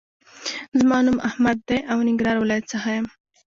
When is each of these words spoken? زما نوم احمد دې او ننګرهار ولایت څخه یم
زما 0.79 0.97
نوم 1.05 1.17
احمد 1.29 1.57
دې 1.67 1.79
او 1.91 1.97
ننګرهار 2.07 2.37
ولایت 2.39 2.65
څخه 2.73 2.87
یم 2.95 3.05